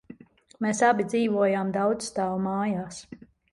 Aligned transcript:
Mēs 0.65 0.81
abi 0.87 1.05
dzīvojām 1.09 1.71
daudzstāvu 1.77 2.43
mājās. 2.49 3.07